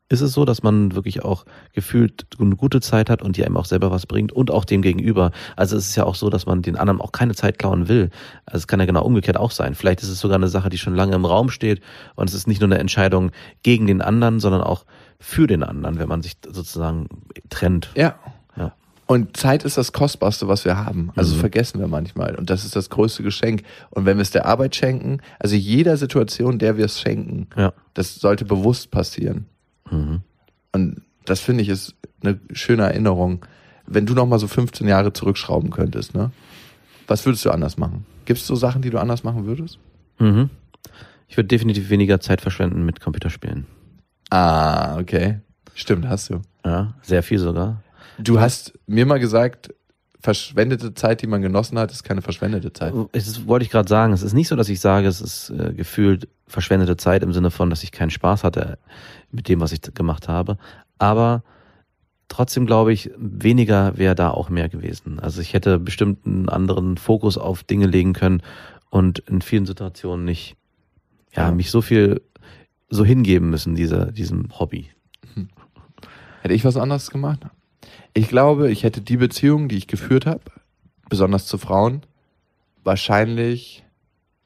[0.08, 3.58] ist es so, dass man wirklich auch gefühlt eine gute Zeit hat und die einem
[3.58, 5.32] auch selber was bringt und auch dem gegenüber.
[5.56, 8.12] Also es ist ja auch so, dass man den anderen auch keine Zeit klauen will.
[8.46, 9.74] Also es kann ja genau umgekehrt auch sein.
[9.74, 11.82] Vielleicht ist es sogar eine Sache, die schon lange im Raum steht
[12.16, 13.32] und es ist nicht nur eine Entscheidung
[13.64, 14.86] gegen den anderen, sondern auch
[15.20, 17.08] für den anderen, wenn man sich sozusagen
[17.50, 17.90] trennt.
[17.96, 18.16] Ja.
[18.58, 18.74] Ja.
[19.08, 21.12] Und Zeit ist das Kostbarste, was wir haben.
[21.16, 21.40] Also Mhm.
[21.40, 22.36] vergessen wir manchmal.
[22.36, 23.64] Und das ist das größte Geschenk.
[23.90, 27.74] Und wenn wir es der Arbeit schenken, also jeder Situation, der wir es schenken, Ja.
[27.96, 29.48] das sollte bewusst passieren.
[29.90, 30.22] Mhm.
[30.72, 33.46] Und das finde ich ist eine schöne Erinnerung.
[33.88, 36.32] Wenn du noch mal so 15 Jahre zurückschrauben könntest, ne?
[37.08, 38.06] Was würdest du anders machen?
[38.26, 39.78] Gibt es so Sachen, die du anders machen würdest?
[40.18, 40.50] Mhm.
[41.28, 43.66] Ich würde definitiv weniger Zeit verschwenden mit Computerspielen.
[44.30, 45.40] Ah, okay.
[45.76, 46.42] Stimmt, hast du.
[46.66, 47.84] Ja, sehr viel sogar.
[48.18, 49.74] Du hast mir mal gesagt,
[50.20, 52.94] verschwendete Zeit, die man genossen hat, ist keine verschwendete Zeit.
[53.12, 54.14] Das wollte ich gerade sagen.
[54.14, 57.52] Es ist nicht so, dass ich sage, es ist äh, gefühlt verschwendete Zeit im Sinne
[57.52, 58.78] von, dass ich keinen Spaß hatte
[59.32, 60.58] mit dem, was ich gemacht habe.
[60.98, 61.44] Aber
[62.28, 65.20] trotzdem glaube ich, weniger wäre da auch mehr gewesen.
[65.20, 68.42] Also ich hätte bestimmt einen anderen Fokus auf Dinge legen können
[68.90, 70.56] und in vielen Situationen nicht,
[71.36, 71.52] ja, Ja.
[71.52, 72.22] mich so viel
[72.90, 74.90] so hingeben müssen, dieser, diesem Hobby.
[76.42, 77.40] Hätte ich was anderes gemacht?
[78.14, 80.44] Ich glaube, ich hätte die Beziehung, die ich geführt habe,
[81.10, 82.04] besonders zu Frauen,
[82.84, 83.84] wahrscheinlich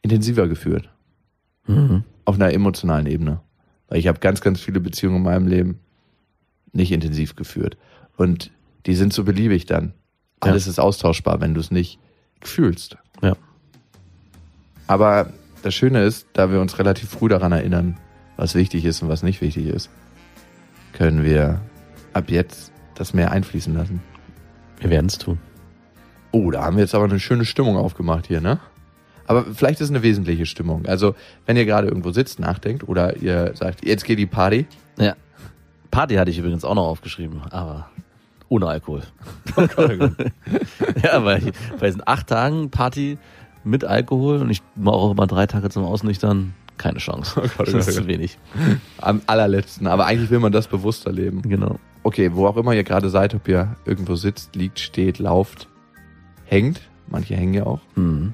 [0.01, 0.89] intensiver geführt.
[1.69, 2.03] Mhm.
[2.25, 3.41] auf einer emotionalen Ebene.
[3.87, 5.79] Weil ich habe ganz, ganz viele Beziehungen in meinem Leben
[6.73, 7.77] nicht intensiv geführt.
[8.17, 8.51] Und
[8.85, 9.93] die sind so beliebig dann.
[10.39, 11.99] Alles ist austauschbar, wenn du es nicht
[12.41, 12.97] fühlst.
[13.21, 13.35] Ja.
[14.87, 15.31] Aber
[15.63, 17.97] das Schöne ist, da wir uns relativ früh daran erinnern,
[18.37, 19.89] was wichtig ist und was nicht wichtig ist,
[20.93, 21.61] können wir
[22.13, 24.01] ab jetzt das mehr einfließen lassen.
[24.79, 25.39] Wir werden es tun.
[26.31, 28.59] Oh, da haben wir jetzt aber eine schöne Stimmung aufgemacht hier, ne?
[29.29, 30.87] Aber vielleicht ist es eine wesentliche Stimmung.
[30.87, 31.13] Also,
[31.45, 34.65] wenn ihr gerade irgendwo sitzt, nachdenkt oder ihr sagt, jetzt geht die Party.
[34.97, 35.15] Ja.
[35.91, 37.91] Party hatte ich übrigens auch noch aufgeschrieben, aber
[38.47, 39.03] ohne Alkohol.
[41.03, 43.19] ja, weil ich, bei diesen acht Tagen Party
[43.63, 47.33] mit Alkohol und ich mache auch immer drei Tage zum Ausnüchtern, keine Chance.
[47.37, 48.39] Oh Gott, oh das ist oh zu wenig.
[48.97, 49.85] Am allerletzten.
[49.85, 51.43] Aber eigentlich will man das bewusster leben.
[51.43, 51.77] Genau.
[52.01, 55.67] Okay, wo auch immer ihr gerade seid, ob ihr irgendwo sitzt, liegt, steht, lauft,
[56.45, 56.81] hängt.
[57.05, 58.33] Manche hängen ja auch Mhm.